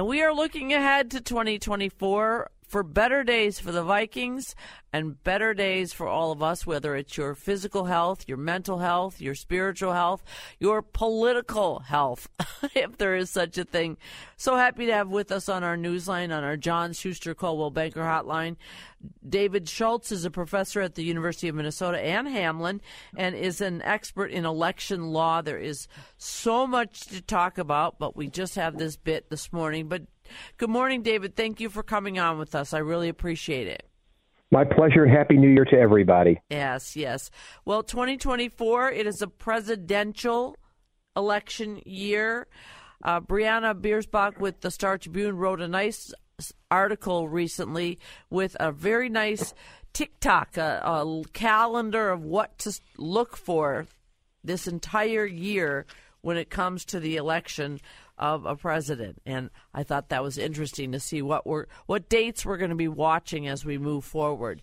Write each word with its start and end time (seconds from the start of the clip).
And 0.00 0.08
we 0.08 0.22
are 0.22 0.32
looking 0.32 0.72
ahead 0.72 1.10
to 1.10 1.20
2024 1.20 2.50
for 2.70 2.84
better 2.84 3.24
days 3.24 3.58
for 3.58 3.72
the 3.72 3.82
Vikings 3.82 4.54
and 4.92 5.22
better 5.24 5.54
days 5.54 5.92
for 5.92 6.06
all 6.06 6.30
of 6.30 6.40
us, 6.40 6.64
whether 6.64 6.94
it's 6.94 7.16
your 7.16 7.34
physical 7.34 7.86
health, 7.86 8.28
your 8.28 8.36
mental 8.36 8.78
health, 8.78 9.20
your 9.20 9.34
spiritual 9.34 9.92
health, 9.92 10.22
your 10.60 10.80
political 10.80 11.80
health, 11.80 12.28
if 12.74 12.96
there 12.96 13.16
is 13.16 13.28
such 13.28 13.58
a 13.58 13.64
thing. 13.64 13.96
So 14.36 14.54
happy 14.54 14.86
to 14.86 14.92
have 14.92 15.08
with 15.08 15.32
us 15.32 15.48
on 15.48 15.64
our 15.64 15.76
newsline, 15.76 16.32
on 16.32 16.44
our 16.44 16.56
John 16.56 16.92
Schuster 16.92 17.34
Coldwell 17.34 17.70
Banker 17.70 18.02
Hotline. 18.02 18.54
David 19.28 19.68
Schultz 19.68 20.12
is 20.12 20.24
a 20.24 20.30
professor 20.30 20.80
at 20.80 20.94
the 20.94 21.02
University 21.02 21.48
of 21.48 21.56
Minnesota 21.56 21.98
and 21.98 22.28
Hamline 22.28 22.80
and 23.16 23.34
is 23.34 23.60
an 23.60 23.82
expert 23.82 24.30
in 24.30 24.44
election 24.44 25.08
law. 25.08 25.42
There 25.42 25.58
is 25.58 25.88
so 26.18 26.68
much 26.68 27.00
to 27.06 27.20
talk 27.20 27.58
about, 27.58 27.98
but 27.98 28.14
we 28.14 28.28
just 28.28 28.54
have 28.54 28.78
this 28.78 28.96
bit 28.96 29.28
this 29.28 29.52
morning. 29.52 29.88
But 29.88 30.02
good 30.56 30.70
morning, 30.70 31.02
David. 31.02 31.36
Thank 31.36 31.60
you 31.60 31.68
for 31.68 31.82
coming 31.82 32.18
on 32.18 32.38
with 32.38 32.54
us. 32.54 32.72
I 32.72 32.78
really 32.78 33.08
appreciate 33.08 33.66
it. 33.66 33.86
My 34.52 34.64
pleasure 34.64 35.04
and 35.04 35.12
happy 35.12 35.36
new 35.36 35.48
year 35.48 35.64
to 35.66 35.78
everybody. 35.78 36.40
Yes, 36.50 36.96
yes. 36.96 37.30
Well, 37.64 37.84
2024, 37.84 38.90
it 38.90 39.06
is 39.06 39.22
a 39.22 39.28
presidential 39.28 40.56
election 41.16 41.80
year. 41.84 42.48
Uh, 43.02 43.20
Briana 43.20 43.80
Bierschbach 43.80 44.38
with 44.38 44.60
the 44.60 44.70
Star 44.70 44.98
Tribune 44.98 45.36
wrote 45.36 45.60
a 45.60 45.68
nice 45.68 46.12
article 46.70 47.28
recently 47.28 47.98
with 48.28 48.56
a 48.58 48.72
very 48.72 49.08
nice 49.08 49.54
TikTok, 49.92 50.56
a, 50.56 50.80
a 50.84 51.22
calendar 51.32 52.10
of 52.10 52.24
what 52.24 52.58
to 52.58 52.78
look 52.96 53.36
for 53.36 53.86
this 54.42 54.66
entire 54.66 55.26
year 55.26 55.86
when 56.22 56.36
it 56.36 56.50
comes 56.50 56.84
to 56.86 57.00
the 57.00 57.16
election 57.16 57.80
of 58.20 58.44
a 58.44 58.54
president. 58.54 59.20
And 59.26 59.50
I 59.74 59.82
thought 59.82 60.10
that 60.10 60.22
was 60.22 60.38
interesting 60.38 60.92
to 60.92 61.00
see 61.00 61.22
what 61.22 61.46
we're 61.46 61.66
what 61.86 62.08
dates 62.08 62.46
we're 62.46 62.58
going 62.58 62.70
to 62.70 62.76
be 62.76 62.86
watching 62.86 63.48
as 63.48 63.64
we 63.64 63.78
move 63.78 64.04
forward. 64.04 64.62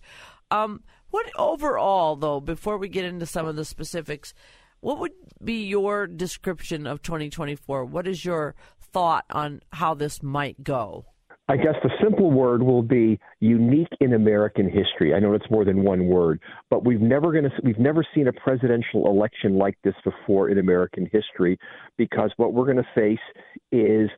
Um, 0.49 0.83
what 1.09 1.25
overall, 1.37 2.15
though, 2.15 2.39
before 2.39 2.77
we 2.77 2.87
get 2.87 3.03
into 3.03 3.25
some 3.25 3.47
of 3.47 3.55
the 3.55 3.65
specifics, 3.65 4.33
what 4.79 4.99
would 4.99 5.13
be 5.43 5.65
your 5.65 6.05
description 6.07 6.85
of 6.85 7.01
2024? 7.01 7.83
What 7.85 8.07
is 8.07 8.23
your 8.23 8.55
thought 8.79 9.25
on 9.31 9.61
how 9.73 9.95
this 9.95 10.21
might 10.21 10.63
go? 10.63 11.05
I 11.49 11.55
guess 11.55 11.75
the 11.81 11.89
simple 12.03 12.29
word 12.29 12.61
will 12.61 12.83
be 12.83 13.19
unique 13.39 13.91
in 14.01 14.13
American 14.13 14.69
history. 14.69 15.13
I 15.13 15.19
know 15.19 15.33
it's 15.33 15.49
more 15.49 15.63
than 15.63 15.83
one 15.83 16.07
word, 16.07 16.41
but 16.69 16.83
we've 16.83 17.01
never 17.01 17.31
going 17.31 17.45
to 17.45 17.51
we've 17.63 17.79
never 17.79 18.05
seen 18.13 18.27
a 18.27 18.33
presidential 18.33 19.07
election 19.07 19.57
like 19.57 19.77
this 19.83 19.93
before 20.03 20.49
in 20.49 20.57
American 20.57 21.09
history 21.11 21.57
because 21.97 22.31
what 22.35 22.53
we're 22.53 22.65
going 22.65 22.77
to 22.77 22.87
face 22.93 23.19
is 23.71 24.09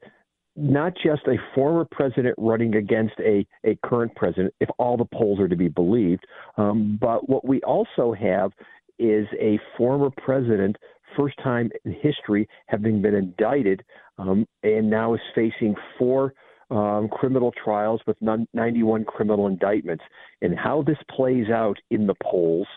not 0.55 0.93
just 0.95 1.21
a 1.27 1.35
former 1.53 1.85
president 1.91 2.33
running 2.39 2.75
against 2.75 3.13
a, 3.19 3.45
a 3.63 3.77
current 3.85 4.13
president, 4.15 4.53
if 4.59 4.69
all 4.79 4.97
the 4.97 5.05
polls 5.05 5.39
are 5.39 5.47
to 5.47 5.55
be 5.55 5.67
believed, 5.67 6.25
um, 6.57 6.97
but 6.99 7.29
what 7.29 7.47
we 7.47 7.61
also 7.61 8.13
have 8.13 8.51
is 8.97 9.27
a 9.39 9.57
former 9.77 10.09
president, 10.17 10.75
first 11.15 11.37
time 11.43 11.69
in 11.85 11.93
history, 12.01 12.47
having 12.65 13.01
been 13.01 13.15
indicted, 13.15 13.83
um, 14.17 14.45
and 14.63 14.89
now 14.89 15.13
is 15.13 15.21
facing 15.33 15.75
four 15.97 16.33
um, 16.69 17.09
criminal 17.09 17.51
trials 17.63 18.01
with 18.05 18.17
91 18.21 19.05
criminal 19.05 19.47
indictments. 19.47 20.03
And 20.41 20.57
how 20.57 20.83
this 20.83 20.97
plays 21.15 21.49
out 21.49 21.77
in 21.89 22.07
the 22.07 22.15
polls 22.23 22.67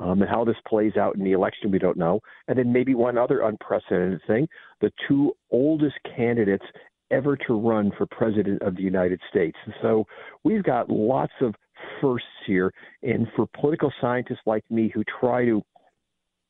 um, 0.00 0.22
and 0.22 0.30
how 0.30 0.44
this 0.44 0.56
plays 0.66 0.96
out 0.96 1.16
in 1.16 1.24
the 1.24 1.32
election, 1.32 1.70
we 1.70 1.78
don't 1.78 1.96
know. 1.96 2.20
And 2.48 2.58
then 2.58 2.72
maybe 2.72 2.94
one 2.94 3.18
other 3.18 3.42
unprecedented 3.42 4.20
thing 4.26 4.48
the 4.80 4.92
two 5.06 5.32
oldest 5.50 5.96
candidates 6.16 6.64
ever 7.12 7.36
to 7.36 7.54
run 7.54 7.92
for 7.96 8.06
president 8.06 8.62
of 8.62 8.74
the 8.74 8.82
United 8.82 9.20
States. 9.30 9.56
And 9.64 9.74
so 9.82 10.04
we've 10.44 10.64
got 10.64 10.90
lots 10.90 11.34
of 11.40 11.54
firsts 12.00 12.26
here. 12.46 12.72
And 13.02 13.28
for 13.36 13.46
political 13.54 13.92
scientists 14.00 14.40
like 14.46 14.64
me 14.70 14.90
who 14.92 15.04
try 15.20 15.44
to 15.44 15.62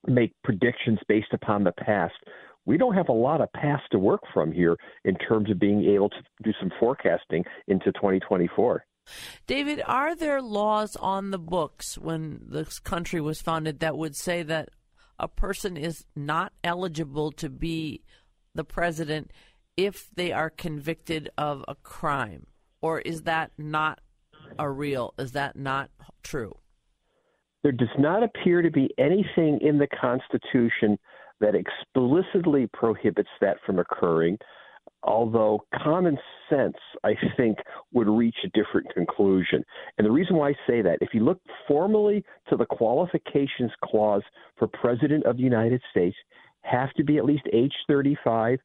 make 0.07 0.33
predictions 0.45 0.99
based 1.09 1.33
upon 1.33 1.65
the 1.65 1.73
past, 1.73 2.15
we 2.67 2.78
don't 2.78 2.95
have 2.95 3.09
a 3.09 3.12
lot 3.12 3.41
of 3.41 3.53
past 3.53 3.83
to 3.91 3.99
work 3.99 4.23
from 4.33 4.53
here 4.53 4.77
in 5.05 5.17
terms 5.17 5.50
of 5.50 5.59
being 5.59 5.84
able 5.84 6.09
to 6.09 6.23
do 6.43 6.53
some 6.61 6.71
forecasting 6.78 7.45
into 7.67 7.93
2024. 7.93 8.84
David, 9.47 9.83
are 9.87 10.15
there 10.15 10.41
laws 10.41 10.95
on 10.97 11.33
the 11.33 11.39
books 11.39 11.99
when 11.99 12.41
this 12.49 12.78
country 12.78 13.21
was 13.21 13.43
founded 13.43 13.81
that 13.81 13.97
would 13.97 14.15
say 14.15 14.43
that 14.45 14.69
a 15.19 15.27
person 15.27 15.77
is 15.77 16.05
not 16.15 16.53
eligible 16.62 17.33
to 17.33 17.49
be 17.49 18.03
the 18.55 18.65
president 18.65 19.33
if 19.77 20.09
they 20.15 20.31
are 20.31 20.51
convicted 20.51 21.31
of 21.37 21.65
a 21.67 21.75
crime? 21.75 22.47
Or 22.81 23.01
is 23.01 23.22
that 23.22 23.51
not 23.59 24.01
a 24.59 24.71
real, 24.71 25.15
is 25.19 25.33
that 25.33 25.56
not 25.56 25.91
true? 26.22 26.56
There 27.62 27.72
does 27.72 27.89
not 27.99 28.22
appear 28.22 28.62
to 28.62 28.71
be 28.71 28.91
anything 28.99 29.61
in 29.61 29.78
the 29.78 29.87
Constitution 29.87 30.99
that 31.42 31.54
explicitly 31.54 32.69
prohibits 32.72 33.28
that 33.41 33.58
from 33.66 33.78
occurring, 33.78 34.38
although 35.03 35.60
common 35.82 36.16
sense, 36.48 36.77
I 37.04 37.15
think, 37.36 37.59
would 37.92 38.09
reach 38.09 38.36
a 38.44 38.48
different 38.48 38.89
conclusion. 38.94 39.65
And 39.98 40.06
the 40.06 40.10
reason 40.10 40.36
why 40.36 40.50
I 40.50 40.54
say 40.66 40.80
that, 40.83 40.98
if 41.00 41.10
you 41.12 41.24
look 41.24 41.41
formally 41.68 42.24
to 42.48 42.56
the 42.56 42.65
qualifications 42.65 43.72
clause 43.84 44.22
for 44.56 44.68
President 44.68 45.27
of 45.27 45.36
the 45.36 45.42
United 45.42 45.83
States, 45.91 46.16
have 46.62 46.92
to 46.94 47.04
be 47.04 47.18
at 47.18 47.24
least 47.24 47.42
age 47.53 47.74
35, 47.88 48.60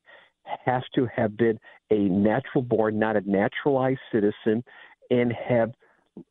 has 0.65 0.83
to 0.95 1.07
have 1.13 1.35
been 1.35 1.59
a 1.91 2.07
natural 2.09 2.61
born, 2.61 2.99
not 2.99 3.17
a 3.17 3.21
naturalized 3.29 3.99
citizen, 4.11 4.63
and 5.09 5.33
have 5.33 5.71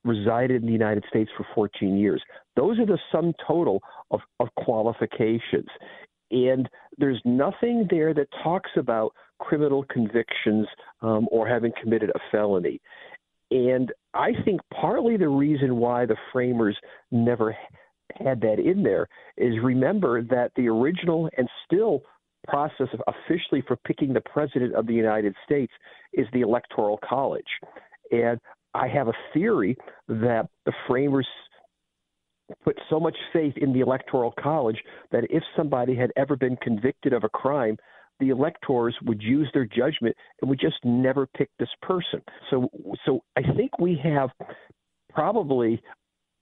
resided 0.04 0.62
in 0.62 0.66
the 0.66 0.72
United 0.72 1.04
States 1.08 1.30
for 1.36 1.46
14 1.54 1.96
years. 1.96 2.22
Those 2.56 2.78
are 2.78 2.86
the 2.86 2.98
sum 3.12 3.32
total 3.46 3.82
of, 4.10 4.20
of 4.40 4.48
qualifications. 4.56 5.68
And 6.30 6.68
there's 6.98 7.20
nothing 7.24 7.86
there 7.90 8.14
that 8.14 8.28
talks 8.42 8.70
about 8.76 9.12
criminal 9.38 9.84
convictions 9.90 10.66
um, 11.02 11.28
or 11.30 11.46
having 11.46 11.72
committed 11.80 12.10
a 12.10 12.18
felony. 12.32 12.80
And 13.50 13.92
I 14.14 14.32
think 14.44 14.60
partly 14.72 15.16
the 15.16 15.28
reason 15.28 15.76
why 15.76 16.06
the 16.06 16.16
framers 16.32 16.76
never 17.10 17.56
had 18.18 18.40
that 18.40 18.58
in 18.58 18.82
there 18.82 19.08
is 19.36 19.54
remember 19.62 20.22
that 20.22 20.52
the 20.56 20.68
original 20.68 21.28
and 21.36 21.48
still 21.64 22.02
process 22.48 22.88
of 22.92 23.00
officially 23.06 23.62
for 23.66 23.76
picking 23.76 24.12
the 24.12 24.20
president 24.20 24.74
of 24.74 24.86
the 24.86 24.94
United 24.94 25.34
States 25.44 25.72
is 26.12 26.26
the 26.32 26.40
Electoral 26.40 26.98
College. 27.08 27.44
And 28.10 28.40
I 28.74 28.88
have 28.88 29.08
a 29.08 29.14
theory 29.32 29.76
that 30.08 30.48
the 30.64 30.72
framers 30.86 31.26
put 32.64 32.78
so 32.88 33.00
much 33.00 33.16
faith 33.32 33.54
in 33.56 33.72
the 33.72 33.80
Electoral 33.80 34.32
College 34.38 34.78
that 35.12 35.24
if 35.30 35.42
somebody 35.56 35.94
had 35.94 36.12
ever 36.16 36.36
been 36.36 36.56
convicted 36.56 37.12
of 37.12 37.24
a 37.24 37.28
crime, 37.28 37.76
the 38.20 38.30
electors 38.30 38.96
would 39.04 39.22
use 39.22 39.48
their 39.52 39.66
judgment 39.66 40.16
and 40.40 40.48
would 40.48 40.60
just 40.60 40.76
never 40.84 41.26
pick 41.26 41.50
this 41.58 41.68
person. 41.82 42.22
So, 42.50 42.68
so 43.04 43.20
I 43.36 43.42
think 43.56 43.78
we 43.78 44.00
have 44.02 44.30
probably 45.12 45.82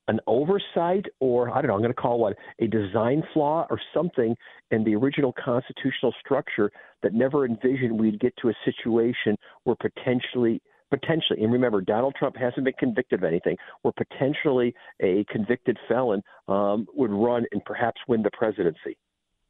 an 0.08 0.20
oversight 0.26 1.06
or 1.20 1.50
I 1.50 1.62
don't 1.62 1.68
know, 1.68 1.74
I'm 1.74 1.80
going 1.80 1.92
to 1.92 1.94
call 1.94 2.28
it 2.28 2.36
a 2.60 2.66
design 2.66 3.22
flaw 3.32 3.66
or 3.70 3.80
something 3.94 4.36
in 4.70 4.84
the 4.84 4.94
original 4.94 5.32
constitutional 5.42 6.14
structure 6.20 6.70
that 7.02 7.14
never 7.14 7.46
envisioned 7.46 7.98
we'd 7.98 8.20
get 8.20 8.34
to 8.42 8.50
a 8.50 8.54
situation 8.64 9.36
where 9.64 9.76
potentially 9.76 10.60
potentially 10.98 11.42
and 11.42 11.52
remember 11.52 11.80
Donald 11.80 12.14
Trump 12.18 12.36
hasn't 12.36 12.64
been 12.64 12.74
convicted 12.78 13.20
of 13.20 13.24
anything 13.24 13.56
where 13.82 13.92
potentially 13.92 14.74
a 15.00 15.24
convicted 15.30 15.78
felon 15.88 16.22
um, 16.48 16.86
would 16.94 17.10
run 17.10 17.44
and 17.52 17.64
perhaps 17.64 18.00
win 18.08 18.22
the 18.22 18.30
presidency. 18.32 18.96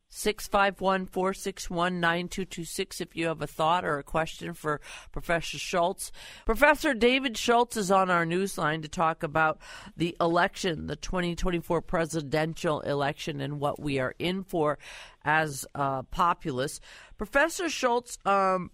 651 0.08 1.06
461 1.06 1.98
9226 2.00 3.00
if 3.00 3.16
you 3.16 3.26
have 3.26 3.42
a 3.42 3.48
thought 3.48 3.84
or 3.84 3.98
a 3.98 4.04
question 4.04 4.54
for 4.54 4.80
Professor 5.10 5.58
Schultz. 5.58 6.12
Professor 6.46 6.94
David 6.94 7.36
Schultz 7.36 7.76
is 7.76 7.90
on 7.90 8.10
our 8.10 8.24
newsline 8.24 8.80
to 8.82 8.88
talk 8.88 9.24
about 9.24 9.58
the 9.96 10.16
election, 10.20 10.86
the 10.86 10.94
2024 10.94 11.82
presidential 11.82 12.80
election, 12.82 13.40
and 13.40 13.58
what 13.58 13.80
we 13.80 13.98
are 13.98 14.14
in 14.20 14.44
for 14.44 14.78
as 15.24 15.66
uh, 15.74 16.02
populace. 16.04 16.80
Professor 17.18 17.68
Schultz, 17.68 18.16
um, 18.24 18.70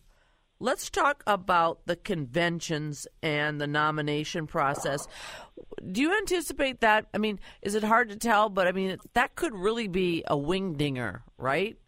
Let's 0.62 0.90
talk 0.90 1.22
about 1.26 1.86
the 1.86 1.96
conventions 1.96 3.06
and 3.22 3.58
the 3.58 3.66
nomination 3.66 4.46
process. 4.46 5.08
Do 5.90 6.02
you 6.02 6.14
anticipate 6.14 6.80
that? 6.82 7.06
I 7.14 7.18
mean, 7.18 7.40
is 7.62 7.74
it 7.74 7.82
hard 7.82 8.10
to 8.10 8.16
tell? 8.16 8.50
But 8.50 8.66
I 8.66 8.72
mean, 8.72 8.98
that 9.14 9.36
could 9.36 9.54
really 9.54 9.88
be 9.88 10.22
a 10.26 10.36
wing 10.36 10.74
dinger, 10.74 11.22
right? 11.38 11.78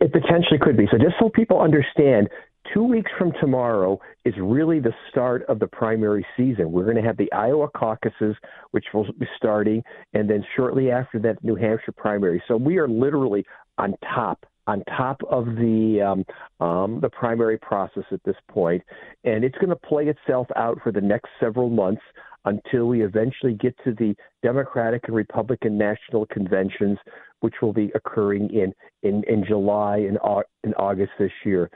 It 0.00 0.10
potentially 0.10 0.58
could 0.58 0.74
be. 0.74 0.86
So, 0.90 0.96
just 0.96 1.16
so 1.20 1.28
people 1.28 1.60
understand, 1.60 2.30
two 2.72 2.82
weeks 2.82 3.10
from 3.18 3.32
tomorrow 3.42 4.00
is 4.24 4.32
really 4.40 4.80
the 4.80 4.94
start 5.10 5.42
of 5.46 5.58
the 5.58 5.66
primary 5.66 6.24
season. 6.34 6.72
We're 6.72 6.84
going 6.84 6.96
to 6.96 7.02
have 7.02 7.18
the 7.18 7.30
Iowa 7.32 7.68
caucuses, 7.68 8.36
which 8.70 8.86
will 8.94 9.04
be 9.18 9.26
starting, 9.36 9.82
and 10.14 10.30
then 10.30 10.42
shortly 10.56 10.90
after 10.90 11.18
that, 11.18 11.44
New 11.44 11.56
Hampshire 11.56 11.92
primary. 11.92 12.42
So 12.48 12.56
we 12.56 12.78
are 12.78 12.88
literally 12.88 13.44
on 13.76 13.96
top 14.14 14.46
on 14.68 14.84
top 14.96 15.20
of 15.30 15.46
the 15.46 16.00
um, 16.00 16.66
um, 16.66 17.00
the 17.00 17.08
primary 17.08 17.58
process 17.58 18.04
at 18.12 18.22
this 18.24 18.36
point, 18.50 18.82
and 19.24 19.42
it's 19.42 19.56
going 19.56 19.70
to 19.70 19.76
play 19.76 20.06
itself 20.06 20.46
out 20.56 20.78
for 20.84 20.92
the 20.92 21.00
next 21.00 21.30
several 21.40 21.70
months 21.70 22.02
until 22.44 22.86
we 22.86 23.02
eventually 23.02 23.54
get 23.54 23.74
to 23.82 23.92
the 23.94 24.14
Democratic 24.42 25.02
and 25.06 25.16
Republican 25.16 25.76
national 25.78 26.26
conventions, 26.26 26.98
which 27.40 27.54
will 27.62 27.72
be 27.72 27.90
occurring 27.94 28.50
in 28.50 28.72
in, 29.02 29.24
in 29.24 29.42
July 29.44 29.96
and 29.96 30.18
in 30.64 30.74
August 30.74 31.12
this 31.18 31.32
year. 31.44 31.70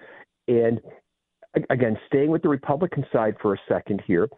And 0.46 0.78
again, 1.70 1.96
staying 2.06 2.30
with 2.30 2.42
the 2.42 2.50
Republican 2.50 3.06
side 3.10 3.36
for 3.40 3.54
a 3.54 3.58
second 3.68 4.02
here, 4.06 4.28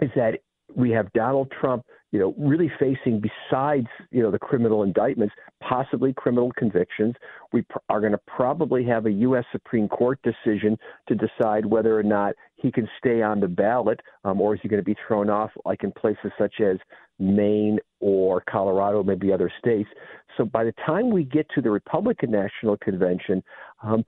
is 0.00 0.10
that 0.16 0.40
we 0.74 0.90
have 0.90 1.12
Donald 1.12 1.52
Trump 1.60 1.84
you 2.12 2.18
know, 2.18 2.34
really 2.38 2.70
facing 2.78 3.20
besides, 3.20 3.86
you 4.10 4.22
know, 4.22 4.30
the 4.30 4.38
criminal 4.38 4.82
indictments, 4.82 5.34
possibly 5.60 6.12
criminal 6.12 6.50
convictions. 6.56 7.14
We 7.52 7.62
pr- 7.62 7.78
are 7.88 8.00
going 8.00 8.12
to 8.12 8.20
probably 8.26 8.84
have 8.86 9.06
a 9.06 9.12
U.S. 9.12 9.44
Supreme 9.52 9.88
Court 9.88 10.18
decision 10.22 10.76
to 11.08 11.14
decide 11.14 11.66
whether 11.66 11.98
or 11.98 12.02
not 12.02 12.34
he 12.56 12.72
can 12.72 12.88
stay 12.98 13.22
on 13.22 13.40
the 13.40 13.48
ballot, 13.48 14.00
um, 14.24 14.40
or 14.40 14.54
is 14.54 14.60
he 14.62 14.68
going 14.68 14.82
to 14.82 14.84
be 14.84 14.96
thrown 15.06 15.30
off, 15.30 15.50
like 15.64 15.84
in 15.84 15.92
places 15.92 16.32
such 16.38 16.60
as 16.60 16.78
Maine 17.20 17.78
or 18.00 18.42
Colorado, 18.50 19.02
maybe 19.02 19.32
other 19.32 19.52
states. 19.58 19.88
So 20.36 20.44
by 20.44 20.64
the 20.64 20.74
time 20.84 21.10
we 21.10 21.24
get 21.24 21.46
to 21.54 21.60
the 21.60 21.70
Republican 21.70 22.30
National 22.30 22.76
Convention, 22.78 23.42
um, 23.82 24.04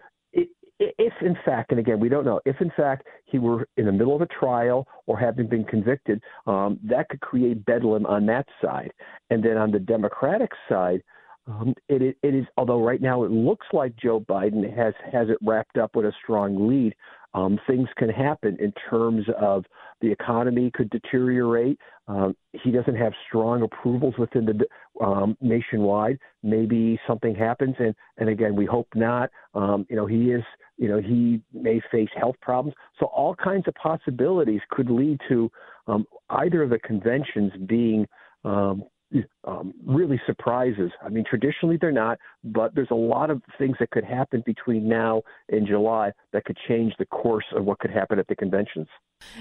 if 0.78 1.12
in 1.20 1.36
fact, 1.44 1.70
and 1.70 1.80
again, 1.80 2.00
we 2.00 2.08
don't 2.08 2.24
know, 2.24 2.40
if 2.44 2.60
in 2.60 2.72
fact 2.76 3.06
he 3.24 3.38
were 3.38 3.66
in 3.76 3.86
the 3.86 3.92
middle 3.92 4.14
of 4.14 4.22
a 4.22 4.26
trial 4.26 4.86
or 5.06 5.18
having 5.18 5.46
been 5.46 5.64
convicted, 5.64 6.20
um, 6.46 6.78
that 6.82 7.08
could 7.08 7.20
create 7.20 7.64
bedlam 7.64 8.06
on 8.06 8.26
that 8.26 8.46
side. 8.62 8.92
And 9.30 9.42
then 9.44 9.56
on 9.56 9.70
the 9.70 9.78
Democratic 9.78 10.50
side, 10.68 11.02
um, 11.46 11.74
it, 11.88 12.16
it 12.22 12.34
is, 12.34 12.46
although 12.56 12.84
right 12.84 13.00
now 13.00 13.24
it 13.24 13.30
looks 13.30 13.66
like 13.72 13.96
Joe 13.96 14.20
Biden 14.20 14.64
has 14.76 14.94
has 15.10 15.28
it 15.28 15.38
wrapped 15.42 15.76
up 15.76 15.96
with 15.96 16.06
a 16.06 16.12
strong 16.22 16.68
lead. 16.68 16.94
Um, 17.34 17.58
things 17.66 17.88
can 17.96 18.08
happen 18.08 18.56
in 18.60 18.72
terms 18.90 19.26
of 19.40 19.64
the 20.00 20.10
economy 20.10 20.70
could 20.74 20.90
deteriorate. 20.90 21.78
Um, 22.08 22.36
he 22.52 22.70
doesn't 22.70 22.96
have 22.96 23.12
strong 23.28 23.62
approvals 23.62 24.14
within 24.18 24.44
the 24.44 25.04
um, 25.04 25.36
nationwide. 25.40 26.18
Maybe 26.42 27.00
something 27.06 27.34
happens, 27.34 27.76
and 27.78 27.94
and 28.18 28.28
again, 28.28 28.54
we 28.56 28.66
hope 28.66 28.88
not. 28.94 29.30
Um, 29.54 29.86
you 29.88 29.96
know, 29.96 30.06
he 30.06 30.32
is. 30.32 30.42
You 30.78 30.88
know, 30.88 31.00
he 31.00 31.40
may 31.52 31.80
face 31.92 32.08
health 32.16 32.34
problems. 32.40 32.74
So 32.98 33.06
all 33.06 33.36
kinds 33.36 33.68
of 33.68 33.74
possibilities 33.74 34.62
could 34.70 34.90
lead 34.90 35.20
to 35.28 35.50
um, 35.86 36.06
either 36.30 36.62
of 36.62 36.70
the 36.70 36.78
conventions 36.80 37.52
being 37.66 38.08
um, 38.44 38.82
um, 39.44 39.74
really 39.84 40.20
surprises. 40.26 40.90
I 41.04 41.08
mean, 41.08 41.24
traditionally 41.28 41.76
they're 41.80 41.92
not, 41.92 42.18
but 42.44 42.74
there's 42.74 42.90
a 42.90 42.94
lot 42.94 43.30
of 43.30 43.42
things 43.58 43.76
that 43.80 43.90
could 43.90 44.04
happen 44.04 44.42
between 44.46 44.88
now 44.88 45.22
and 45.48 45.66
July 45.66 46.12
that 46.32 46.44
could 46.44 46.56
change 46.68 46.92
the 46.98 47.06
course 47.06 47.44
of 47.54 47.64
what 47.64 47.78
could 47.78 47.90
happen 47.90 48.18
at 48.18 48.28
the 48.28 48.36
conventions. 48.36 48.88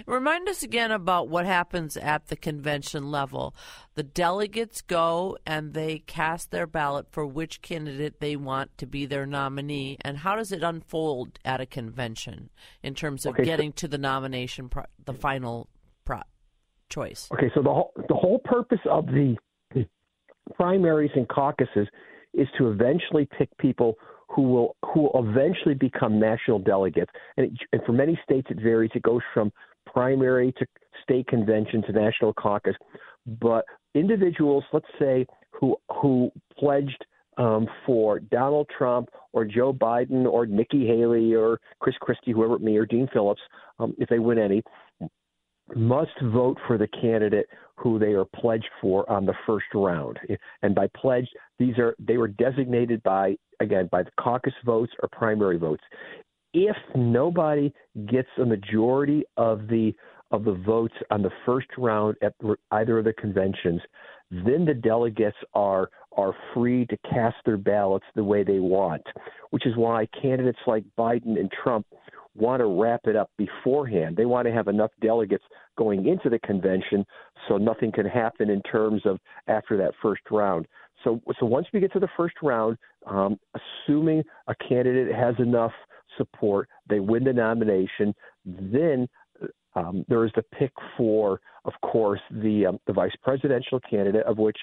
Remind 0.05 0.47
us 0.47 0.61
again 0.61 0.91
about 0.91 1.27
what 1.27 1.45
happens 1.45 1.97
at 1.97 2.27
the 2.27 2.35
convention 2.35 3.09
level. 3.09 3.55
The 3.95 4.03
delegates 4.03 4.81
go 4.81 5.37
and 5.45 5.73
they 5.73 5.99
cast 5.99 6.51
their 6.51 6.67
ballot 6.67 7.07
for 7.11 7.25
which 7.25 7.61
candidate 7.61 8.19
they 8.19 8.35
want 8.35 8.77
to 8.77 8.85
be 8.85 9.05
their 9.05 9.25
nominee, 9.25 9.97
and 10.01 10.19
how 10.19 10.35
does 10.35 10.51
it 10.51 10.63
unfold 10.63 11.39
at 11.43 11.61
a 11.61 11.65
convention 11.65 12.49
in 12.83 12.93
terms 12.93 13.25
of 13.25 13.33
okay, 13.33 13.43
getting 13.43 13.71
so- 13.71 13.75
to 13.77 13.87
the 13.87 13.97
nomination, 13.97 14.69
pro- 14.69 14.85
the 15.03 15.13
final 15.13 15.67
pro- 16.05 16.21
choice? 16.89 17.27
Okay, 17.33 17.49
so 17.55 17.61
the 17.61 17.69
whole 17.69 17.93
the 18.07 18.15
whole 18.15 18.39
purpose 18.39 18.79
of 18.89 19.07
the 19.07 19.35
primaries 20.61 21.11
and 21.15 21.27
caucuses 21.27 21.87
is 22.35 22.47
to 22.57 22.69
eventually 22.69 23.27
pick 23.37 23.49
people 23.57 23.95
who 24.29 24.43
will 24.43 24.75
who 24.85 25.01
will 25.01 25.27
eventually 25.27 25.73
become 25.73 26.19
national 26.19 26.59
delegates. 26.59 27.11
And, 27.37 27.47
it, 27.47 27.53
and 27.73 27.81
for 27.83 27.93
many 27.93 28.19
states, 28.23 28.47
it 28.49 28.61
varies. 28.61 28.91
It 28.93 29.01
goes 29.01 29.21
from 29.33 29.51
primary 29.87 30.53
to 30.59 30.65
state 31.01 31.27
convention 31.27 31.81
to 31.83 31.91
national 31.91 32.33
caucus. 32.33 32.75
But 33.41 33.65
individuals, 33.95 34.63
let's 34.71 34.85
say, 34.99 35.25
who 35.49 35.75
who 35.99 36.31
pledged 36.57 37.05
um, 37.37 37.67
for 37.85 38.19
Donald 38.19 38.69
Trump 38.77 39.09
or 39.33 39.45
Joe 39.45 39.73
Biden 39.73 40.25
or 40.25 40.45
Nikki 40.45 40.85
Haley 40.85 41.33
or 41.33 41.59
Chris 41.79 41.95
Christie, 42.01 42.33
whoever 42.33 42.55
it 42.55 42.61
may, 42.61 42.77
or 42.77 42.85
Dean 42.85 43.07
Phillips, 43.11 43.41
um, 43.79 43.95
if 43.97 44.07
they 44.09 44.19
win 44.19 44.37
any, 44.37 44.61
must 45.75 46.11
vote 46.21 46.57
for 46.67 46.77
the 46.77 46.87
candidate 46.87 47.47
who 47.81 47.97
they 47.97 48.13
are 48.13 48.25
pledged 48.25 48.69
for 48.79 49.09
on 49.09 49.25
the 49.25 49.33
first 49.45 49.65
round. 49.73 50.19
And 50.61 50.75
by 50.75 50.87
pledged, 50.95 51.29
these 51.57 51.77
are 51.77 51.95
they 51.99 52.17
were 52.17 52.27
designated 52.27 53.01
by 53.03 53.35
again 53.59 53.89
by 53.91 54.03
the 54.03 54.11
caucus 54.19 54.53
votes 54.65 54.91
or 55.01 55.09
primary 55.11 55.57
votes. 55.57 55.83
If 56.53 56.75
nobody 56.95 57.73
gets 58.07 58.27
a 58.39 58.45
majority 58.45 59.23
of 59.37 59.67
the 59.67 59.93
of 60.31 60.43
the 60.43 60.53
votes 60.65 60.93
on 61.09 61.21
the 61.21 61.31
first 61.45 61.67
round 61.77 62.15
at 62.21 62.33
either 62.71 62.99
of 62.99 63.05
the 63.05 63.13
conventions, 63.13 63.81
then 64.29 64.65
the 64.65 64.73
delegates 64.73 65.37
are 65.53 65.89
are 66.17 66.33
free 66.53 66.85
to 66.87 66.97
cast 67.09 67.37
their 67.45 67.57
ballots 67.57 68.05
the 68.15 68.23
way 68.23 68.43
they 68.43 68.59
want, 68.59 69.05
which 69.51 69.65
is 69.65 69.75
why 69.75 70.07
candidates 70.21 70.59
like 70.67 70.83
Biden 70.97 71.39
and 71.39 71.51
Trump 71.63 71.85
want 72.35 72.61
to 72.61 72.65
wrap 72.65 73.01
it 73.05 73.15
up 73.15 73.29
beforehand. 73.37 74.15
They 74.15 74.25
want 74.25 74.47
to 74.47 74.53
have 74.53 74.67
enough 74.67 74.91
delegates 75.01 75.43
going 75.77 76.07
into 76.07 76.29
the 76.29 76.39
convention 76.39 77.05
so 77.47 77.57
nothing 77.57 77.91
can 77.91 78.05
happen 78.05 78.49
in 78.49 78.61
terms 78.61 79.01
of 79.05 79.19
after 79.47 79.77
that 79.77 79.93
first 80.01 80.21
round. 80.31 80.67
So, 81.03 81.21
so 81.39 81.45
once 81.45 81.67
we 81.73 81.79
get 81.79 81.91
to 81.93 81.99
the 81.99 82.09
first 82.15 82.35
round, 82.41 82.77
um, 83.07 83.39
assuming 83.55 84.23
a 84.47 84.55
candidate 84.55 85.13
has 85.13 85.35
enough 85.39 85.71
support, 86.17 86.69
they 86.89 86.99
win 86.99 87.23
the 87.23 87.33
nomination, 87.33 88.13
then 88.45 89.07
um, 89.75 90.05
there 90.07 90.25
is 90.25 90.31
the 90.35 90.43
pick 90.43 90.71
for, 90.97 91.39
of 91.65 91.73
course, 91.83 92.21
the 92.31 92.65
um, 92.67 92.79
the 92.87 92.93
vice 92.93 93.15
presidential 93.21 93.79
candidate, 93.89 94.25
of 94.25 94.37
which 94.37 94.57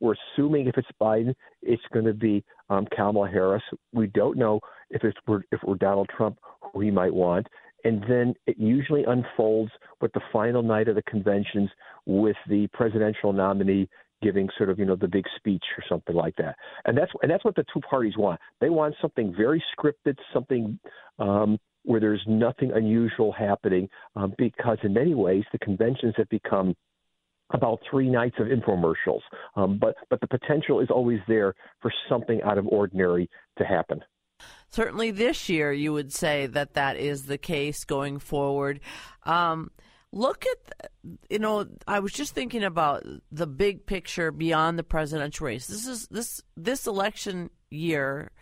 we're 0.00 0.14
assuming 0.34 0.66
if 0.66 0.76
it's 0.76 0.88
Biden, 1.00 1.34
it's 1.62 1.82
going 1.92 2.06
to 2.06 2.14
be 2.14 2.44
um, 2.68 2.86
Kamala 2.94 3.28
Harris. 3.28 3.62
We 3.92 4.08
don't 4.08 4.36
know 4.36 4.60
if 4.90 5.04
it's 5.04 5.18
if 5.52 5.60
we're 5.64 5.76
Donald 5.76 6.08
Trump 6.16 6.38
who 6.60 6.80
he 6.80 6.90
might 6.90 7.14
want, 7.14 7.46
and 7.84 8.02
then 8.08 8.34
it 8.46 8.58
usually 8.58 9.04
unfolds 9.04 9.70
with 10.00 10.12
the 10.12 10.20
final 10.32 10.62
night 10.62 10.88
of 10.88 10.96
the 10.96 11.02
conventions 11.02 11.70
with 12.06 12.36
the 12.48 12.66
presidential 12.72 13.32
nominee 13.32 13.88
giving 14.22 14.48
sort 14.58 14.68
of 14.70 14.78
you 14.78 14.84
know 14.84 14.96
the 14.96 15.08
big 15.08 15.24
speech 15.36 15.64
or 15.78 15.84
something 15.88 16.16
like 16.16 16.34
that. 16.36 16.56
And 16.84 16.96
that's 16.98 17.12
and 17.22 17.30
that's 17.30 17.44
what 17.44 17.54
the 17.54 17.64
two 17.72 17.80
parties 17.80 18.16
want. 18.16 18.40
They 18.60 18.70
want 18.70 18.94
something 19.00 19.34
very 19.36 19.62
scripted, 19.76 20.16
something 20.32 20.78
um, 21.18 21.58
where 21.84 22.00
there's 22.00 22.22
nothing 22.26 22.72
unusual 22.72 23.32
happening, 23.32 23.88
um, 24.16 24.34
because 24.38 24.78
in 24.82 24.92
many 24.92 25.14
ways 25.14 25.44
the 25.52 25.58
conventions 25.58 26.14
have 26.16 26.28
become 26.28 26.74
about 27.52 27.80
three 27.90 28.08
nights 28.08 28.36
of 28.38 28.46
infomercials. 28.46 29.22
Um, 29.56 29.78
but 29.78 29.94
but 30.08 30.20
the 30.20 30.26
potential 30.26 30.80
is 30.80 30.88
always 30.90 31.20
there 31.26 31.54
for 31.80 31.92
something 32.08 32.40
out 32.42 32.58
of 32.58 32.66
ordinary 32.68 33.28
to 33.58 33.64
happen. 33.64 34.02
Certainly, 34.68 35.12
this 35.12 35.48
year 35.48 35.72
you 35.72 35.92
would 35.92 36.12
say 36.12 36.46
that 36.46 36.74
that 36.74 36.96
is 36.96 37.26
the 37.26 37.38
case 37.38 37.84
going 37.84 38.18
forward. 38.18 38.80
Um, 39.24 39.70
look 40.12 40.44
at 40.44 40.90
you 41.28 41.38
know 41.38 41.64
i 41.86 42.00
was 42.00 42.12
just 42.12 42.34
thinking 42.34 42.64
about 42.64 43.04
the 43.30 43.46
big 43.46 43.86
picture 43.86 44.32
beyond 44.32 44.76
the 44.76 44.82
presidential 44.82 45.46
race 45.46 45.68
this 45.68 45.86
is 45.86 46.08
this 46.08 46.42
this 46.56 46.88
election 46.88 47.48
year 47.70 48.32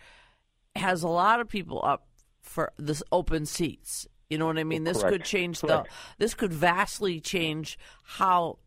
has 0.75 1.03
a 1.03 1.07
lot 1.07 1.39
of 1.39 1.47
people 1.47 1.79
up 1.85 2.07
for 2.49 2.73
this 2.77 3.03
open 3.11 3.45
seats 3.45 4.07
you 4.29 4.37
know 4.37 4.47
what 4.47 4.57
i 4.57 4.63
mean 4.63 4.83
this 4.83 5.01
Correct. 5.01 5.13
could 5.13 5.23
change 5.23 5.61
Correct. 5.61 5.87
the 5.87 6.23
this 6.23 6.33
could 6.33 6.51
vastly 6.51 7.19
change 7.19 7.77
how 8.03 8.57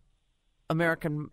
american 0.71 1.31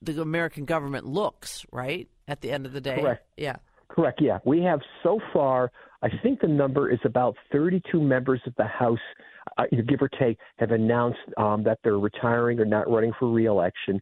the 0.00 0.20
american 0.20 0.64
government 0.64 1.06
looks 1.06 1.64
right 1.70 2.08
at 2.26 2.40
the 2.40 2.50
end 2.50 2.66
of 2.66 2.72
the 2.72 2.80
day 2.80 3.00
Correct. 3.00 3.24
yeah 3.36 3.56
Correct. 3.92 4.20
Yeah, 4.22 4.38
we 4.44 4.62
have 4.62 4.80
so 5.02 5.20
far. 5.32 5.70
I 6.02 6.08
think 6.22 6.40
the 6.40 6.48
number 6.48 6.90
is 6.90 6.98
about 7.04 7.36
32 7.52 8.00
members 8.00 8.40
of 8.46 8.54
the 8.56 8.64
House, 8.64 8.98
uh, 9.58 9.64
give 9.70 10.00
or 10.00 10.08
take, 10.08 10.38
have 10.56 10.70
announced 10.70 11.18
um, 11.36 11.62
that 11.64 11.78
they're 11.84 11.98
retiring 11.98 12.58
or 12.58 12.64
not 12.64 12.90
running 12.90 13.12
for 13.18 13.30
reelection. 13.30 14.00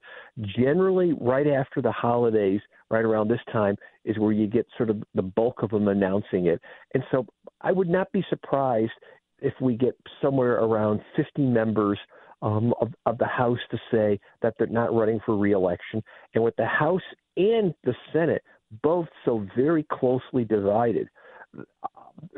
Generally, 0.57 1.14
right 1.21 1.47
after 1.47 1.83
the 1.83 1.90
holidays, 1.90 2.61
right 2.88 3.05
around 3.05 3.29
this 3.29 3.40
time, 3.52 3.76
is 4.05 4.17
where 4.19 4.33
you 4.33 4.47
get 4.47 4.67
sort 4.76 4.90
of 4.90 5.02
the 5.14 5.23
bulk 5.23 5.62
of 5.62 5.71
them 5.71 5.88
announcing 5.88 6.47
it. 6.47 6.61
And 6.95 7.02
so, 7.11 7.26
I 7.62 7.73
would 7.73 7.88
not 7.88 8.11
be 8.12 8.25
surprised 8.29 8.93
if 9.40 9.55
we 9.61 9.76
get 9.76 9.97
somewhere 10.23 10.55
around 10.55 11.00
50 11.17 11.43
members 11.43 11.99
um, 12.43 12.75
of, 12.81 12.93
of 13.07 13.19
the 13.19 13.26
House 13.26 13.59
to 13.71 13.79
say 13.90 14.19
that 14.43 14.55
they're 14.59 14.67
not 14.67 14.95
running 14.95 15.21
for 15.25 15.37
reelection. 15.37 16.02
And 16.35 16.43
with 16.45 16.57
the 16.57 16.67
House 16.67 17.02
and 17.37 17.75
the 17.85 17.95
Senate 18.12 18.43
both 18.83 19.09
so 19.25 19.47
very 19.57 19.85
closely 19.90 20.45
divided, 20.45 21.09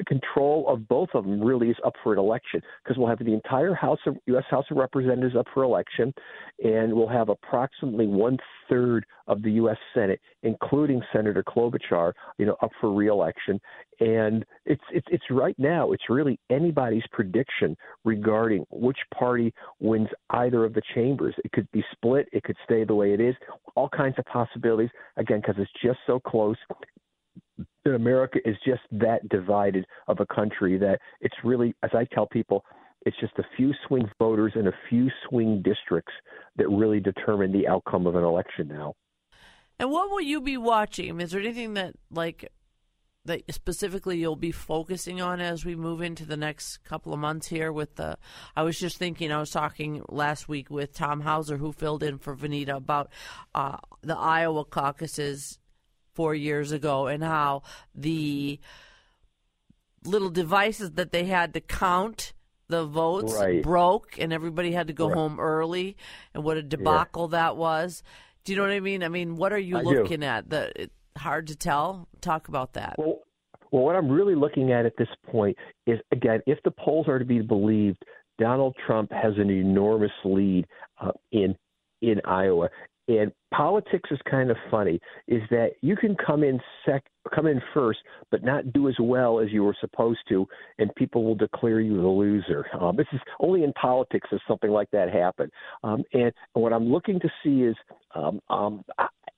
control 0.07 0.67
of 0.69 0.89
both 0.89 1.09
of 1.15 1.25
them 1.25 1.41
really 1.41 1.69
is 1.69 1.77
up 1.85 1.95
for 2.03 2.13
an 2.13 2.19
election 2.19 2.61
because 2.83 2.99
we'll 2.99 3.09
have 3.09 3.19
the 3.19 3.33
entire 3.33 3.75
House 3.75 3.99
of 4.07 4.17
U.S. 4.27 4.45
House 4.51 4.65
of 4.71 4.77
Representatives 4.77 5.37
up 5.37 5.47
for 5.53 5.63
election, 5.63 6.13
and 6.63 6.93
we'll 6.93 7.09
have 7.09 7.29
approximately 7.29 8.07
one 8.07 8.39
third 8.69 9.05
of 9.27 9.43
the 9.43 9.53
U.S. 9.53 9.77
Senate, 9.95 10.21
including 10.43 11.01
Senator 11.13 11.43
Klobuchar, 11.43 12.13
you 12.39 12.47
know, 12.47 12.57
up 12.63 12.71
for 12.81 12.93
reelection. 12.93 13.61
And 14.01 14.45
it's 14.65 14.83
it's 14.93 15.07
it's 15.11 15.25
right 15.31 15.57
now. 15.59 15.93
It's 15.93 16.05
really 16.09 16.41
anybody's 16.51 17.05
prediction 17.13 17.77
regarding 18.05 18.65
which 18.71 18.99
party 19.17 19.55
wins 19.81 20.09
either 20.31 20.65
of 20.65 20.75
the 20.75 20.83
chambers. 20.95 21.35
It 21.45 21.53
could 21.53 21.71
be 21.73 21.85
split. 21.93 22.29
It 22.33 22.43
could 22.43 22.57
stay 22.65 22.85
the 22.85 22.95
way 22.95 23.13
it 23.13 23.21
is. 23.21 23.35
All 23.77 23.89
kinds 23.89 24.17
of 24.19 24.25
possibilities. 24.25 24.91
Again, 25.17 25.41
because 25.41 25.57
it's 25.59 25.71
just 25.83 25.99
so 26.07 26.19
close 26.19 26.57
that 27.85 27.95
America 27.95 28.39
is 28.45 28.57
just 28.65 28.83
that 28.93 29.29
divided 29.29 29.85
of 30.09 30.21
a 30.21 30.27
country 30.27 30.79
that 30.79 30.99
it's 31.21 31.35
really, 31.45 31.75
as 31.83 31.91
I 31.95 32.07
tell 32.15 32.27
people, 32.27 32.65
it's 33.05 33.19
just 33.21 33.39
a 33.39 33.45
few 33.57 33.73
swing 33.87 34.09
voters 34.19 34.53
and 34.55 34.69
a 34.69 34.73
few 34.89 35.09
swing 35.29 35.63
districts 35.63 36.13
that 36.57 36.69
really 36.69 37.01
determine 37.01 37.53
the 37.53 37.67
outcome 37.67 38.07
of 38.07 38.15
an 38.15 38.23
election 38.23 38.69
now. 38.69 38.95
And 39.79 39.91
what 39.91 40.11
will 40.11 40.21
you 40.21 40.41
be 40.41 40.57
watching? 40.57 41.21
Is 41.21 41.33
there 41.33 41.41
anything 41.41 41.75
that 41.75 41.95
like 42.11 42.53
that 43.25 43.43
specifically 43.53 44.19
you'll 44.19 44.37
be 44.37 44.53
focusing 44.53 45.21
on 45.21 45.41
as 45.41 45.65
we 45.65 45.77
move 45.77 46.03
into 46.03 46.25
the 46.25 46.37
next 46.37 46.79
couple 46.79 47.13
of 47.13 47.21
months 47.21 47.49
here 47.49 47.73
with 47.73 47.95
the 47.97 48.17
I 48.57 48.63
was 48.63 48.79
just 48.79 48.99
thinking 48.99 49.31
I 49.31 49.39
was 49.39 49.51
talking 49.51 50.03
last 50.09 50.49
week 50.49 50.71
with 50.71 50.93
Tom 50.93 51.21
Hauser 51.21 51.57
who 51.57 51.73
filled 51.73 52.03
in 52.03 52.19
for 52.19 52.37
Vineeta 52.37 52.77
about 52.77 53.11
uh, 53.55 53.79
the 54.03 54.17
Iowa 54.17 54.65
caucuses 54.65 55.59
4 56.15 56.35
years 56.35 56.73
ago 56.73 57.07
and 57.07 57.23
how 57.23 57.63
the 57.95 58.59
little 60.05 60.31
devices 60.31 60.93
that 60.93 61.13
they 61.13 61.25
had 61.25 61.55
to 61.55 61.61
count 61.61 62.33
the 62.69 62.85
votes 62.85 63.35
Right. 63.35 63.63
broke 63.63 64.19
and 64.19 64.33
everybody 64.33 64.73
had 64.73 64.87
to 64.89 64.93
go 64.93 65.09
Right. 65.09 65.17
home 65.17 65.39
early 65.39 65.97
and 66.35 66.43
what 66.43 66.57
a 66.57 66.63
debacle 66.63 67.29
that 67.29 67.57
was. 67.57 68.03
Do 68.45 68.53
you 68.53 68.57
know 68.57 68.65
what 68.65 68.73
I 68.73 68.81
mean? 68.81 69.03
I 69.05 69.09
mean, 69.09 69.37
what 69.37 69.53
are 69.53 69.59
you 69.59 69.77
I 69.79 69.83
do. 69.83 69.89
looking 69.91 70.25
at? 70.25 70.49
The 70.51 70.83
it, 70.83 70.93
hard 71.17 71.47
to 71.49 71.57
tell. 71.57 72.09
Talk 72.21 72.49
about 72.49 72.73
that. 72.73 72.97
Well, 72.99 73.21
well, 73.71 73.85
what 73.85 73.97
I'm 73.97 74.09
really 74.11 74.35
looking 74.35 74.73
at 74.73 74.85
at 74.87 74.97
this 74.97 75.09
point 75.31 75.57
is 75.87 75.99
again, 76.11 76.41
if 76.47 76.59
the 76.65 76.71
polls 76.73 77.07
are 77.09 77.19
to 77.19 77.25
be 77.25 77.41
believed, 77.41 78.03
Donald 78.39 78.75
Trump 78.87 79.13
has 79.13 79.35
an 79.37 79.51
enormous 79.51 80.11
lead 80.25 80.67
uh, 81.01 81.13
in 81.31 81.41
in 81.41 81.51
Iowa. 81.51 81.51
And 81.51 81.57
politics 83.73 84.11
is 84.11 84.19
kind 84.31 84.51
of 84.51 84.57
funny. 84.71 85.01
Is 85.29 85.43
that 85.51 85.71
you 85.81 85.97
can 85.97 86.15
come 86.15 86.45
in 86.45 86.61
sec, 86.85 87.05
come 87.35 87.47
in 87.47 87.61
first, 87.73 88.01
but 88.31 88.45
not 88.45 88.73
do 88.73 88.89
as 88.89 88.95
well 89.01 89.41
as 89.41 89.51
you 89.51 89.65
were 89.65 89.77
supposed 89.81 90.21
to, 90.29 90.47
and 90.79 90.95
people 90.95 91.25
will 91.25 91.35
declare 91.35 91.81
you 91.81 91.97
the 91.97 92.09
loser. 92.09 92.67
Um, 92.79 92.97
this 92.97 93.07
is 93.13 93.21
only 93.41 93.65
in 93.65 93.73
politics 93.73 94.29
does 94.31 94.41
something 94.47 94.71
like 94.71 94.91
that 94.91 95.11
happen. 95.11 95.51
Um, 95.83 96.05
and 96.13 96.33
what 96.53 96.73
I'm 96.73 96.93
looking 96.93 97.19
to 97.21 97.29
see 97.43 97.63
is 97.63 97.77
um, 98.15 98.41
um, 98.51 98.85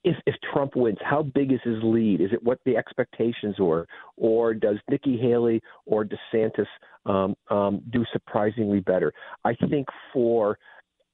if, 0.02 0.16
if 0.26 0.34
Trump 0.52 0.74
wins, 0.74 0.98
how 1.00 1.22
big 1.22 1.52
is 1.52 1.60
his 1.62 1.78
lead? 1.82 2.20
Is 2.20 2.30
it 2.32 2.42
what 2.42 2.58
the 2.66 2.76
expectations 2.76 3.56
were, 3.60 3.86
or 4.16 4.52
does 4.52 4.78
Nikki 4.90 5.16
Haley 5.16 5.62
or 5.86 6.04
DeSantis 6.04 6.66
um, 7.06 7.36
um, 7.50 7.82
do 7.90 8.04
surprisingly 8.12 8.80
better? 8.80 9.12
I 9.44 9.54
think 9.70 9.86
for 10.12 10.58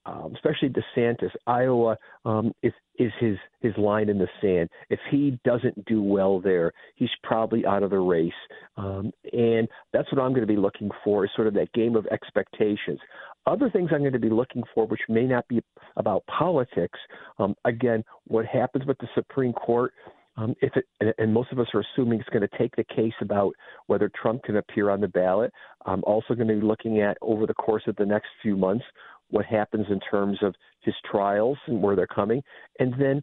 um, 0.06 0.32
especially 0.34 0.70
DeSantis, 0.70 1.30
Iowa 1.46 1.96
um, 2.24 2.52
is 2.62 2.72
is 2.98 3.12
his 3.20 3.36
his 3.60 3.76
line 3.76 4.08
in 4.08 4.18
the 4.18 4.28
sand. 4.40 4.68
If 4.88 5.00
he 5.10 5.38
doesn't 5.44 5.84
do 5.84 6.02
well 6.02 6.40
there, 6.40 6.72
he's 6.96 7.10
probably 7.22 7.66
out 7.66 7.82
of 7.82 7.90
the 7.90 7.98
race. 7.98 8.32
Um, 8.76 9.12
and 9.32 9.68
that's 9.92 10.10
what 10.12 10.20
I'm 10.20 10.30
going 10.30 10.46
to 10.46 10.52
be 10.52 10.56
looking 10.56 10.90
for 11.04 11.24
is 11.24 11.30
sort 11.34 11.48
of 11.48 11.54
that 11.54 11.72
game 11.72 11.96
of 11.96 12.06
expectations. 12.06 12.98
Other 13.46 13.70
things 13.70 13.90
I'm 13.92 14.00
going 14.00 14.12
to 14.12 14.18
be 14.18 14.30
looking 14.30 14.62
for, 14.74 14.86
which 14.86 15.00
may 15.08 15.24
not 15.24 15.46
be 15.48 15.62
about 15.96 16.24
politics, 16.26 16.98
um, 17.38 17.54
again, 17.64 18.04
what 18.26 18.46
happens 18.46 18.86
with 18.86 18.98
the 18.98 19.08
Supreme 19.14 19.52
Court. 19.52 19.92
Um, 20.36 20.54
if 20.62 20.74
it, 20.76 20.86
and- 21.00 21.12
and 21.18 21.34
most 21.34 21.52
of 21.52 21.58
us 21.58 21.66
are 21.74 21.80
assuming 21.80 22.20
it's 22.20 22.28
going 22.28 22.46
to 22.48 22.58
take 22.58 22.74
the 22.76 22.84
case 22.84 23.12
about 23.20 23.52
whether 23.88 24.08
Trump 24.08 24.44
can 24.44 24.56
appear 24.56 24.88
on 24.88 25.00
the 25.00 25.08
ballot. 25.08 25.52
I'm 25.84 26.04
also 26.04 26.34
going 26.34 26.48
to 26.48 26.54
be 26.54 26.60
looking 26.60 27.00
at 27.00 27.18
over 27.20 27.46
the 27.46 27.54
course 27.54 27.82
of 27.88 27.96
the 27.96 28.06
next 28.06 28.28
few 28.40 28.56
months 28.56 28.84
what 29.30 29.46
happens 29.46 29.86
in 29.90 30.00
terms 30.00 30.38
of 30.42 30.54
his 30.80 30.94
trials 31.10 31.58
and 31.66 31.82
where 31.82 31.96
they're 31.96 32.06
coming, 32.06 32.42
and 32.78 32.94
then 32.98 33.22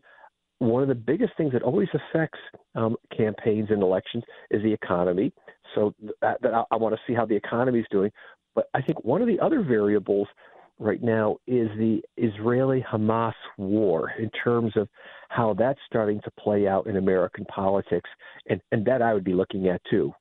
one 0.59 0.81
of 0.81 0.89
the 0.89 0.95
biggest 0.95 1.33
things 1.37 1.53
that 1.53 1.61
always 1.61 1.89
affects 1.93 2.39
um, 2.75 2.95
campaigns 3.15 3.67
and 3.69 3.83
elections 3.83 4.23
is 4.49 4.63
the 4.63 4.73
economy. 4.73 5.31
So 5.75 5.93
that, 6.21 6.41
that 6.41 6.53
I, 6.53 6.63
I 6.71 6.77
want 6.77 6.95
to 6.95 7.01
see 7.05 7.13
how 7.13 7.25
the 7.25 7.35
economy 7.35 7.79
is 7.79 7.85
doing. 7.91 8.11
But 8.55 8.67
I 8.73 8.81
think 8.81 9.03
one 9.03 9.21
of 9.21 9.27
the 9.27 9.39
other 9.39 9.61
variables 9.61 10.27
right 10.79 11.01
now 11.01 11.37
is 11.45 11.69
the 11.77 12.01
Israeli 12.17 12.83
Hamas 12.91 13.33
war 13.57 14.11
in 14.17 14.29
terms 14.31 14.73
of 14.75 14.87
how 15.29 15.53
that's 15.53 15.79
starting 15.87 16.21
to 16.23 16.31
play 16.39 16.67
out 16.67 16.87
in 16.87 16.97
American 16.97 17.45
politics. 17.45 18.09
And, 18.49 18.61
and 18.71 18.85
that 18.85 19.01
I 19.01 19.13
would 19.13 19.23
be 19.23 19.33
looking 19.33 19.67
at 19.67 19.81
too. 19.89 20.13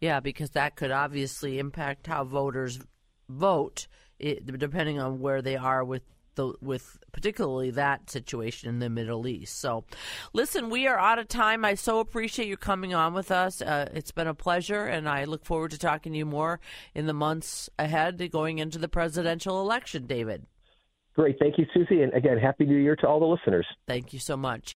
Yeah, 0.00 0.20
because 0.20 0.50
that 0.50 0.76
could 0.76 0.92
obviously 0.92 1.58
impact 1.58 2.06
how 2.06 2.24
voters 2.24 2.80
vote, 3.28 3.86
it, 4.18 4.58
depending 4.58 4.98
on 4.98 5.20
where 5.20 5.42
they 5.42 5.56
are 5.56 5.84
with 5.84 6.02
the 6.34 6.52
with 6.60 6.98
particularly 7.12 7.70
that 7.70 8.10
situation 8.10 8.68
in 8.68 8.78
the 8.78 8.90
Middle 8.90 9.26
East. 9.26 9.58
So, 9.58 9.84
listen, 10.32 10.70
we 10.70 10.86
are 10.86 10.98
out 10.98 11.18
of 11.18 11.28
time. 11.28 11.64
I 11.64 11.74
so 11.74 12.00
appreciate 12.00 12.48
you 12.48 12.56
coming 12.56 12.94
on 12.94 13.14
with 13.14 13.30
us. 13.30 13.62
Uh, 13.62 13.88
it's 13.94 14.10
been 14.10 14.26
a 14.26 14.34
pleasure, 14.34 14.86
and 14.86 15.08
I 15.08 15.24
look 15.24 15.44
forward 15.44 15.70
to 15.72 15.78
talking 15.78 16.12
to 16.12 16.18
you 16.18 16.26
more 16.26 16.60
in 16.94 17.06
the 17.06 17.12
months 17.12 17.70
ahead, 17.78 18.30
going 18.32 18.58
into 18.58 18.78
the 18.78 18.88
presidential 18.88 19.60
election. 19.60 20.06
David, 20.06 20.46
Great. 21.14 21.38
Thank 21.38 21.58
you, 21.58 21.66
Susie. 21.72 22.02
And 22.02 22.12
again, 22.12 22.38
Happy 22.38 22.66
New 22.66 22.76
Year 22.78 22.96
to 22.96 23.06
all 23.08 23.20
the 23.20 23.26
listeners. 23.26 23.66
thank 23.86 24.12
you 24.12 24.18
so 24.18 24.36
much. 24.36 24.74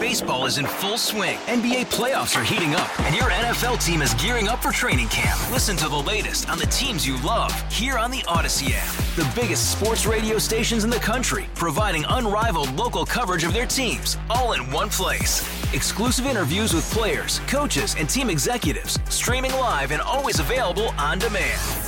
Baseball 0.00 0.46
is 0.46 0.58
in 0.58 0.66
full 0.66 0.96
swing. 0.96 1.36
NBA 1.48 1.86
playoffs 1.90 2.40
are 2.40 2.44
heating 2.44 2.74
up, 2.74 3.00
and 3.00 3.14
your 3.16 3.24
NFL 3.24 3.84
team 3.84 4.00
is 4.00 4.14
gearing 4.14 4.46
up 4.48 4.62
for 4.62 4.70
training 4.70 5.08
camp. 5.08 5.36
Listen 5.50 5.76
to 5.76 5.88
the 5.88 5.96
latest 5.96 6.48
on 6.48 6.56
the 6.56 6.66
teams 6.66 7.04
you 7.06 7.20
love 7.22 7.52
here 7.72 7.98
on 7.98 8.10
the 8.12 8.20
Audacy 8.20 8.70
app. 8.74 8.94
The 9.16 9.40
biggest 9.40 9.72
sports 9.76 10.06
radio 10.06 10.38
stations 10.38 10.84
in 10.84 10.90
the 10.90 10.96
country, 10.96 11.46
providing 11.54 12.04
unrivaled 12.10 12.72
local 12.74 13.04
coverage 13.04 13.42
of 13.42 13.52
their 13.52 13.66
teams, 13.66 14.16
all 14.30 14.52
in 14.52 14.70
one 14.70 14.88
place. 14.88 15.42
Exclusive 15.74 16.26
interviews 16.26 16.72
with 16.72 16.88
players, 16.92 17.40
coaches, 17.48 17.96
and 17.98 18.08
team 18.08 18.30
executives, 18.30 19.00
streaming 19.10 19.52
live 19.52 19.90
and 19.90 20.00
always 20.00 20.38
available 20.38 20.90
on 20.90 21.18
demand. 21.18 21.87